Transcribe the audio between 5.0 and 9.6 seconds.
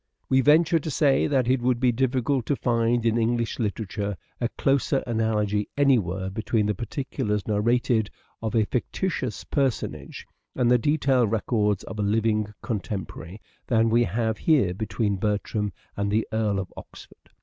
analogy anywhere between the particulars narrated of a fictitious